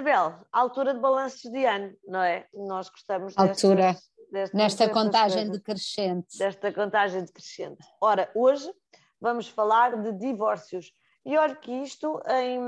Isabel, 0.00 0.34
altura 0.50 0.94
de 0.94 1.00
balanços 1.00 1.42
de 1.42 1.64
ano, 1.66 1.94
não 2.06 2.22
é? 2.22 2.46
Nós 2.54 2.88
gostamos 2.88 3.36
altura 3.36 3.94
destas, 4.32 4.52
nesta 4.52 4.86
destas 4.86 5.02
contagem 5.02 5.46
coisas, 5.46 5.58
decrescente. 5.58 6.38
Desta 6.38 6.72
contagem 6.72 7.24
decrescente. 7.24 7.84
Ora, 8.00 8.30
hoje 8.34 8.72
vamos 9.20 9.46
falar 9.48 10.00
de 10.00 10.12
divórcios. 10.12 10.90
E 11.26 11.36
olha 11.36 11.54
que 11.54 11.70
isto 11.70 12.18
em, 12.26 12.58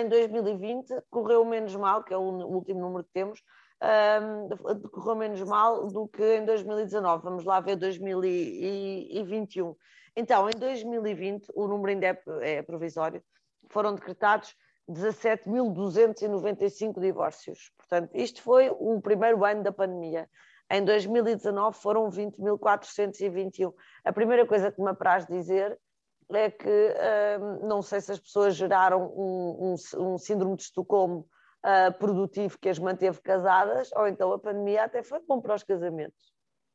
em 0.00 0.08
2020 0.08 0.94
correu 1.08 1.42
menos 1.46 1.74
mal, 1.76 2.04
que 2.04 2.12
é 2.12 2.16
o 2.16 2.20
último 2.20 2.80
número 2.80 3.04
que 3.04 3.12
temos, 3.14 3.40
um, 4.22 4.88
correu 4.90 5.16
menos 5.16 5.42
mal 5.44 5.86
do 5.86 6.06
que 6.06 6.36
em 6.36 6.44
2019. 6.44 7.24
Vamos 7.24 7.44
lá 7.44 7.58
ver 7.60 7.76
2021. 7.76 9.74
Então, 10.14 10.46
em 10.46 10.58
2020, 10.58 11.46
o 11.54 11.66
número 11.66 11.88
ainda 11.88 12.06
é, 12.06 12.56
é 12.56 12.62
provisório, 12.62 13.24
foram 13.70 13.94
decretados 13.94 14.54
17.295 14.88 17.00
divórcios. 17.00 17.70
Portanto, 17.76 18.10
isto 18.14 18.40
foi 18.42 18.70
o 18.70 19.00
primeiro 19.00 19.44
ano 19.44 19.62
da 19.62 19.72
pandemia. 19.72 20.28
Em 20.70 20.84
2019 20.84 21.76
foram 21.78 22.10
20.421. 22.10 23.72
A 24.04 24.12
primeira 24.12 24.46
coisa 24.46 24.72
que 24.72 24.80
me 24.80 24.90
apraz 24.90 25.26
dizer 25.26 25.78
é 26.30 26.50
que 26.50 26.68
uh, 26.68 27.66
não 27.66 27.82
sei 27.82 28.00
se 28.00 28.12
as 28.12 28.18
pessoas 28.18 28.56
geraram 28.56 29.12
um, 29.14 29.74
um, 29.74 30.14
um 30.14 30.18
síndrome 30.18 30.56
de 30.56 30.62
Estocolmo 30.62 31.28
uh, 31.62 31.92
produtivo 31.98 32.58
que 32.58 32.68
as 32.68 32.78
manteve 32.78 33.20
casadas, 33.20 33.90
ou 33.94 34.08
então 34.08 34.32
a 34.32 34.38
pandemia 34.38 34.84
até 34.84 35.02
foi 35.02 35.20
bom 35.26 35.40
para 35.40 35.54
os 35.54 35.62
casamentos. 35.62 36.32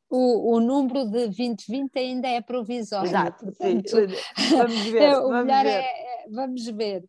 O, 0.09 0.55
o 0.55 0.59
número 0.61 1.05
de 1.05 1.11
2020 1.11 1.97
ainda 1.97 2.29
é 2.29 2.41
provisório. 2.41 3.07
Exato, 3.07 3.45
portanto, 3.45 3.89
sim. 3.89 4.07
Vamos 4.55 4.85
ver. 4.87 5.01
É, 5.01 5.19
vamos 5.19 5.45
ver. 5.45 5.65
É, 5.65 5.79
é, 5.79 6.25
vamos 6.29 6.65
ver. 6.67 7.03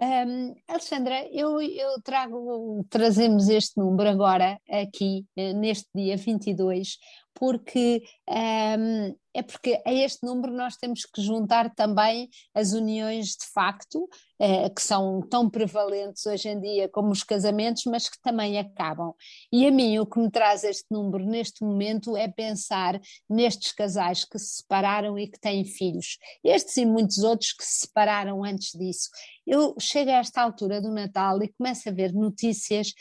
Um, 0.00 0.54
Alexandra, 0.68 1.26
eu, 1.32 1.60
eu 1.60 2.00
trago, 2.02 2.86
trazemos 2.88 3.48
este 3.48 3.76
número 3.78 4.08
agora, 4.08 4.56
aqui, 4.70 5.26
eh, 5.36 5.52
neste 5.52 5.88
dia 5.92 6.16
22, 6.16 6.98
porque 7.38 8.02
um, 8.28 9.14
é 9.38 9.42
porque 9.42 9.80
a 9.86 9.92
este 9.92 10.26
número 10.26 10.52
nós 10.52 10.76
temos 10.76 11.04
que 11.04 11.22
juntar 11.22 11.72
também 11.72 12.28
as 12.52 12.72
uniões 12.72 13.28
de 13.28 13.46
facto, 13.54 14.08
eh, 14.40 14.68
que 14.70 14.82
são 14.82 15.20
tão 15.28 15.48
prevalentes 15.48 16.26
hoje 16.26 16.48
em 16.48 16.60
dia 16.60 16.88
como 16.88 17.12
os 17.12 17.22
casamentos, 17.22 17.84
mas 17.86 18.08
que 18.08 18.20
também 18.20 18.58
acabam. 18.58 19.14
E 19.52 19.64
a 19.66 19.70
mim 19.70 19.98
o 20.00 20.06
que 20.06 20.18
me 20.18 20.28
traz 20.28 20.64
este 20.64 20.86
número 20.90 21.24
neste 21.24 21.62
momento 21.62 22.16
é 22.16 22.26
pensar 22.26 23.00
nestes 23.30 23.72
casais 23.72 24.24
que 24.24 24.38
se 24.40 24.56
separaram 24.56 25.16
e 25.16 25.28
que 25.28 25.38
têm 25.38 25.64
filhos, 25.64 26.18
estes 26.42 26.76
e 26.76 26.84
muitos 26.84 27.18
outros 27.18 27.52
que 27.52 27.64
se 27.64 27.86
separaram 27.86 28.42
antes 28.42 28.72
disso. 28.72 29.08
Eu 29.46 29.74
chego 29.80 30.10
a 30.10 30.14
esta 30.14 30.42
altura 30.42 30.80
do 30.80 30.92
Natal 30.92 31.42
e 31.42 31.48
começo 31.48 31.88
a 31.88 31.92
ver 31.92 32.12
notícias 32.12 32.92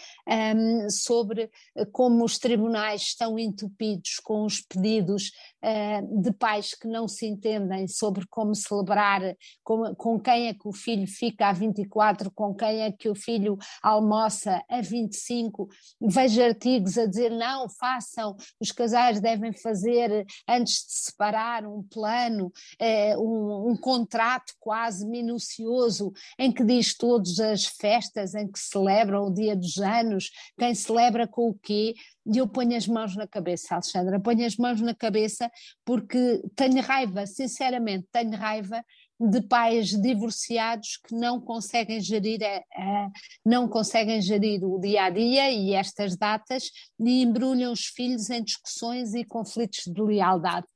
um, 0.55 0.89
sobre 0.89 1.49
como 1.91 2.23
os 2.23 2.38
tribunais 2.38 3.02
estão 3.02 3.38
entupidos 3.38 4.19
com 4.28 4.44
os 4.44 4.59
pedidos 4.59 5.31
uh, 5.64 6.22
de 6.22 6.33
pais 6.33 6.73
que 6.73 6.86
não 6.86 7.08
se 7.08 7.25
entendem 7.25 7.88
sobre 7.88 8.28
como 8.30 8.53
celebrar, 8.53 9.22
com, 9.64 9.95
com 9.95 10.20
quem 10.20 10.50
é 10.50 10.53
que 10.53 10.67
o 10.67 10.73
filho 10.73 11.08
fica 11.08 11.47
a 11.47 11.53
24, 11.53 12.30
com 12.31 12.53
quem 12.53 12.81
é 12.81 12.92
que 12.92 13.08
o 13.08 13.16
filho 13.16 13.58
almoça 13.81 14.61
a 14.70 14.81
25. 14.81 15.70
Vejo 16.02 16.44
artigos 16.44 16.98
a 16.98 17.05
dizer 17.05 17.31
não, 17.31 17.70
façam, 17.70 18.36
os 18.59 18.70
casais 18.73 19.22
devem 19.22 19.53
fazer 19.53 20.25
antes 20.45 20.73
de 20.73 20.92
se 20.92 21.05
separar 21.05 21.66
um 21.66 21.81
plano, 21.83 22.48
uh, 22.48 23.17
um, 23.17 23.71
um 23.71 23.77
contrato 23.77 24.54
quase 24.60 25.08
minucioso 25.08 26.11
em 26.37 26.52
que 26.52 26.66
diz 26.66 26.98
todas 26.98 27.39
as 27.39 27.64
festas 27.64 28.36
em 28.36 28.52
que 28.52 28.60
celebram 28.60 29.27
o 29.27 29.33
dia 29.33 29.55
dos 29.55 29.77
anos, 29.77 30.30
quem 30.60 30.76
celebra 30.76 31.26
com 31.26 31.48
o 31.48 31.54
quê, 31.54 31.93
e 32.32 32.38
eu 32.38 32.48
ponho 32.48 32.76
as 32.76 32.88
mãos 32.88 33.15
na 33.15 33.27
cabeça, 33.27 33.76
Alexandra, 33.76 34.20
ponho 34.20 34.45
as 34.45 34.58
mãos 34.58 34.82
na 34.82 34.93
cabeça 34.93 35.49
porque 35.86 36.42
tenho 36.55 36.82
raiva, 36.82 37.26
sinceramente, 37.26 38.08
tenho 38.11 38.36
raiva 38.36 38.83
de 39.20 39.42
pais 39.42 39.89
divorciados 39.89 40.99
que 41.08 41.16
não 41.16 41.42
conseguem 41.42 41.99
gerir 41.99 42.39
a, 42.43 42.58
a, 42.58 43.10
não 43.43 43.67
conseguem 43.67 44.21
gerir 44.21 44.64
o 44.64 44.80
dia 44.80 45.05
a 45.05 45.10
dia 45.10 45.49
e 45.52 45.73
estas 45.73 46.16
datas 46.16 46.70
e 46.99 47.23
embrulham 47.23 47.71
os 47.71 47.86
filhos 47.86 48.30
em 48.30 48.43
discussões 48.43 49.16
e 49.16 49.23
conflitos 49.23 49.86
de 49.87 50.02
lealdade. 50.02 50.67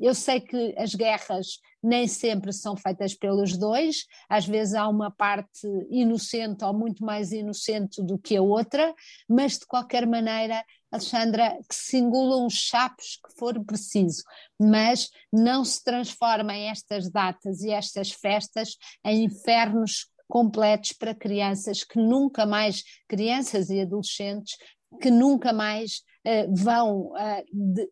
Eu 0.00 0.14
sei 0.14 0.40
que 0.40 0.74
as 0.76 0.94
guerras 0.94 1.60
nem 1.82 2.06
sempre 2.06 2.52
são 2.52 2.76
feitas 2.76 3.14
pelos 3.14 3.56
dois, 3.56 4.06
às 4.28 4.46
vezes 4.46 4.74
há 4.74 4.88
uma 4.88 5.10
parte 5.10 5.66
inocente 5.90 6.64
ou 6.64 6.72
muito 6.72 7.04
mais 7.04 7.32
inocente 7.32 8.02
do 8.02 8.18
que 8.18 8.36
a 8.36 8.42
outra, 8.42 8.94
mas 9.28 9.58
de 9.58 9.66
qualquer 9.66 10.06
maneira 10.06 10.64
Alexandra, 10.92 11.58
que 11.66 11.74
se 11.74 11.96
engulam 11.96 12.46
os 12.46 12.52
chapos 12.52 13.18
que 13.24 13.34
for 13.38 13.58
preciso, 13.64 14.22
mas 14.60 15.08
não 15.32 15.64
se 15.64 15.82
transformem 15.82 16.68
estas 16.68 17.10
datas 17.10 17.62
e 17.62 17.70
estas 17.70 18.12
festas 18.12 18.76
em 19.02 19.24
infernos 19.24 20.06
completos 20.28 20.92
para 20.92 21.14
crianças 21.14 21.82
que 21.82 21.98
nunca 21.98 22.44
mais, 22.44 22.82
crianças 23.08 23.70
e 23.70 23.80
adolescentes, 23.80 24.56
que 25.00 25.10
nunca 25.10 25.52
mais 25.52 26.02
uh, 26.26 26.54
vão 26.54 27.12
uh, 27.12 27.44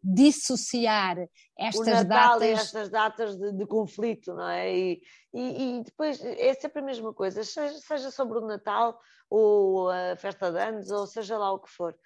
dissociar 0.03 1.17
estas 1.59 1.81
o 1.81 1.85
Natal 1.85 2.39
datas. 2.39 2.43
E 2.43 2.53
estas 2.53 2.91
datas 2.91 3.37
de, 3.37 3.53
de, 3.53 3.67
conflito, 3.67 4.35
não 4.35 4.49
é? 4.49 4.77
E, 4.77 5.03
e, 5.33 5.79
e, 5.79 5.83
depois 5.83 6.23
é 6.25 6.55
sempre 6.55 6.81
a 6.81 6.85
mesma 6.85 7.13
coisa, 7.13 7.45
seja, 7.45 7.79
seja 7.79 8.11
sobre 8.11 8.39
o 8.39 8.47
Natal 8.47 8.99
ou 9.29 9.91
a 9.91 10.17
festa 10.17 10.51
de 10.51 10.59
anos, 10.59 10.91
ou 10.91 11.07
seja 11.07 11.39
lá 11.39 11.53
o 11.53 11.61
que 11.61 11.71
for. 11.71 11.97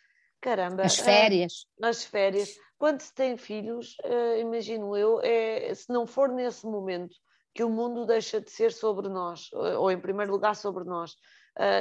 Caramba. 0.40 0.82
As 0.82 0.98
férias. 0.98 1.66
Uh, 1.80 1.86
as 1.86 2.04
férias. 2.04 2.50
Quando 2.76 3.00
se 3.00 3.14
tem 3.14 3.36
filhos, 3.36 3.96
uh, 4.04 4.38
imagino 4.38 4.96
eu, 4.96 5.20
é, 5.22 5.74
se 5.74 5.90
não 5.90 6.06
for 6.06 6.28
nesse 6.28 6.66
momento 6.66 7.16
que 7.54 7.64
o 7.64 7.70
mundo 7.70 8.04
deixa 8.04 8.40
de 8.40 8.50
ser 8.50 8.72
sobre 8.72 9.08
nós, 9.08 9.48
ou, 9.52 9.82
ou 9.82 9.90
em 9.90 9.98
primeiro 9.98 10.32
lugar 10.32 10.56
sobre 10.56 10.84
nós, 10.84 11.14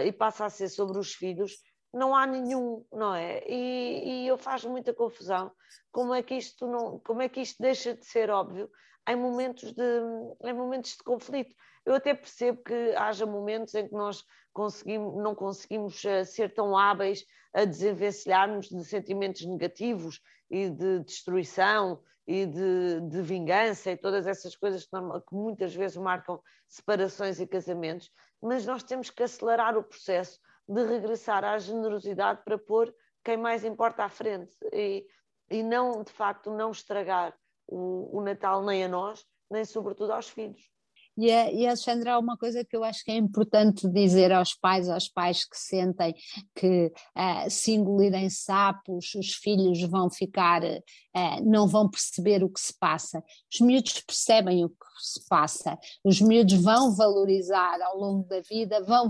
e 0.06 0.12
passa 0.12 0.46
a 0.46 0.50
ser 0.52 0.70
sobre 0.70 1.00
os 1.00 1.16
filhos, 1.16 1.54
não 1.94 2.16
há 2.16 2.26
nenhum, 2.26 2.84
não 2.92 3.14
é? 3.14 3.44
E, 3.48 4.24
e 4.24 4.28
eu 4.28 4.38
faço 4.38 4.70
muita 4.70 4.94
confusão 4.94 5.52
como 5.92 6.14
é 6.14 6.24
que 6.24 6.36
isto 6.36 6.66
não, 6.68 7.00
como 7.00 7.22
é 7.22 7.30
que 7.30 7.42
isto 7.42 7.62
deixa 7.62 7.94
de 7.94 8.06
ser 8.06 8.30
óbvio 8.30 8.70
em 9.08 9.16
momentos 9.16 9.72
de, 9.74 10.02
em 10.44 10.54
momentos 10.54 10.92
de 10.92 11.04
conflito. 11.04 11.56
Eu 11.86 11.96
até 11.96 12.14
percebo 12.14 12.64
que 12.64 12.96
haja 12.96 13.26
momentos 13.26 13.76
em 13.76 13.88
que 13.88 13.94
nós 13.94 14.24
conseguimos, 14.52 15.22
não 15.22 15.36
conseguimos 15.36 16.02
ser 16.26 16.54
tão 16.54 16.78
hábeis 16.78 17.26
a 17.54 17.66
desenvencilharmos 17.66 18.70
de 18.70 18.84
sentimentos 18.86 19.46
negativos 19.46 20.22
e 20.50 20.70
de 20.70 21.00
destruição 21.02 22.02
e 22.26 22.46
de, 22.46 23.02
de 23.02 23.22
vingança 23.22 23.92
e 23.92 23.98
todas 23.98 24.26
essas 24.26 24.56
coisas 24.56 24.86
que, 24.86 24.92
que 24.92 25.36
muitas 25.36 25.76
vezes 25.76 25.98
marcam 25.98 26.42
separações 26.68 27.40
e 27.40 27.46
casamentos, 27.46 28.10
mas 28.42 28.66
nós 28.66 28.82
temos 28.82 29.10
que 29.10 29.22
acelerar 29.22 29.78
o 29.78 29.84
processo 29.84 30.40
de 30.68 30.84
regressar 30.84 31.44
à 31.44 31.58
generosidade 31.58 32.42
para 32.44 32.58
pôr 32.58 32.94
quem 33.24 33.38
mais 33.38 33.64
importa 33.64 34.04
à 34.04 34.10
frente 34.10 34.56
e, 34.72 35.06
e 35.50 35.64
não, 35.64 36.04
de 36.04 36.12
facto, 36.12 36.52
não 36.52 36.72
estragar 36.72 37.38
o, 37.68 38.18
o 38.18 38.22
Natal 38.22 38.64
nem 38.64 38.84
a 38.84 38.88
nós, 38.88 39.26
nem 39.50 39.64
sobretudo 39.66 40.12
aos 40.12 40.30
filhos. 40.30 40.73
E, 41.18 41.28
e 41.28 41.68
Alexandra, 41.68 42.14
há 42.14 42.20
uma 42.20 42.38
coisa 42.38 42.66
que 42.66 42.76
eu 42.76 42.84
acho 42.84 43.04
que 43.04 43.12
é 43.12 43.16
importante 43.16 43.88
dizer 43.88 44.32
aos 44.32 44.56
pais, 44.56 44.90
aos 44.90 45.08
pais 45.08 45.46
que 45.46 45.58
sentem 45.58 46.16
que 46.56 46.88
uh, 46.88 47.50
se 47.50 47.74
engolirem 47.74 48.30
sapos, 48.30 49.14
os 49.16 49.34
filhos 49.36 49.82
vão 49.84 50.10
ficar, 50.10 50.64
uh, 50.64 51.46
não 51.46 51.68
vão 51.68 51.90
perceber 51.90 52.44
o 52.44 52.50
que 52.50 52.60
se 52.60 52.74
passa. 52.80 53.24
Os 53.52 53.60
miúdos 53.60 54.02
percebem 54.02 54.66
o 54.66 54.70
que 54.70 54.76
se 55.02 55.28
passa, 55.28 55.78
os 56.04 56.20
miúdos 56.20 56.56
vão 56.62 56.96
valorizar 56.96 57.80
ao 57.82 57.98
longo 57.98 58.28
da 58.28 58.42
vida, 58.42 58.84
vão 58.84 59.08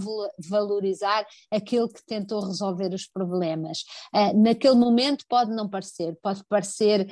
valorizar 0.50 1.26
aquele 1.52 1.88
que 1.88 2.04
tentou 2.06 2.42
resolver 2.42 2.94
os 2.94 3.08
problemas. 3.08 3.84
Uh, 4.14 4.42
naquele 4.42 4.76
momento 4.76 5.24
pode 5.30 5.52
não 5.52 5.70
parecer, 5.70 6.18
pode 6.22 6.44
parecer, 6.50 7.08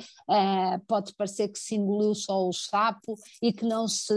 pode 0.86 1.14
parecer 1.14 1.48
que 1.48 1.58
se 1.58 1.74
engoliu 1.76 2.14
só 2.14 2.46
o 2.46 2.52
sapo 2.52 3.16
e 3.40 3.52
que 3.52 3.64
não 3.64 3.86
se 3.88 4.12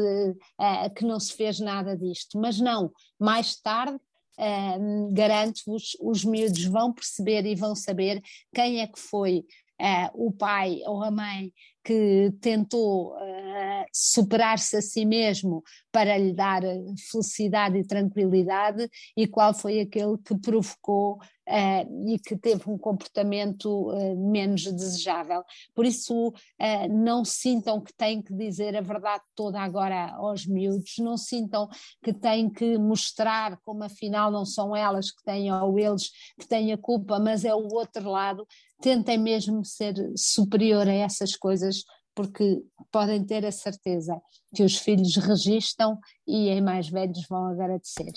uh, 0.85 0.93
que 0.93 1.05
não 1.05 1.19
se 1.19 1.33
fez 1.33 1.59
nada 1.59 1.97
disto, 1.97 2.39
mas 2.39 2.59
não, 2.59 2.91
mais 3.19 3.55
tarde 3.55 3.95
uh, 3.95 5.13
garanto-vos, 5.13 5.97
os 5.99 6.23
miúdos 6.23 6.65
vão 6.65 6.93
perceber 6.93 7.45
e 7.45 7.55
vão 7.55 7.75
saber 7.75 8.21
quem 8.53 8.81
é 8.81 8.87
que 8.87 8.99
foi 8.99 9.45
uh, 9.81 10.09
o 10.27 10.31
pai 10.31 10.81
ou 10.85 11.03
a 11.03 11.11
mãe 11.11 11.51
que 11.83 12.33
tentou 12.41 13.15
uh, 13.15 13.34
superar-se 13.97 14.75
a 14.75 14.81
si 14.81 15.05
mesmo 15.05 15.63
para 15.89 16.17
lhe 16.17 16.33
dar 16.33 16.61
felicidade 17.09 17.77
e 17.77 17.87
tranquilidade 17.87 18.89
e 19.15 19.25
qual 19.25 19.53
foi 19.53 19.79
aquele 19.79 20.17
que 20.17 20.37
provocou 20.37 21.13
uh, 21.15 22.09
e 22.09 22.19
que 22.19 22.35
teve 22.35 22.69
um 22.69 22.77
comportamento 22.77 23.89
uh, 23.89 24.29
menos 24.29 24.63
desejável. 24.63 25.41
Por 25.73 25.85
isso, 25.85 26.27
uh, 26.27 26.87
não 26.89 27.23
sintam 27.23 27.79
que 27.79 27.93
têm 27.93 28.21
que 28.21 28.33
dizer 28.33 28.75
a 28.75 28.81
verdade 28.81 29.23
toda 29.33 29.61
agora 29.61 30.11
aos 30.15 30.45
miúdos, 30.45 30.95
não 30.99 31.15
sintam 31.15 31.69
que 32.03 32.11
têm 32.11 32.49
que 32.49 32.77
mostrar 32.77 33.57
como 33.63 33.85
afinal 33.85 34.29
não 34.29 34.45
são 34.45 34.75
elas 34.75 35.09
que 35.09 35.23
têm 35.23 35.53
ou 35.53 35.79
eles 35.79 36.09
que 36.37 36.45
têm 36.45 36.73
a 36.73 36.77
culpa, 36.77 37.17
mas 37.17 37.45
é 37.45 37.55
o 37.55 37.73
outro 37.73 38.09
lado. 38.09 38.45
Tentem 38.81 39.17
mesmo 39.17 39.63
ser 39.63 39.95
superior 40.17 40.85
a 40.85 40.93
essas 40.93 41.33
coisas, 41.33 41.85
porque 42.15 42.63
podem 42.91 43.23
ter 43.23 43.45
a 43.45 43.51
certeza 43.51 44.19
que 44.55 44.63
os 44.63 44.77
filhos 44.77 45.15
registam 45.17 45.99
e 46.25 46.49
em 46.49 46.61
mais 46.61 46.87
velhos 46.87 47.27
vão 47.27 47.47
agradecer. 47.47 48.13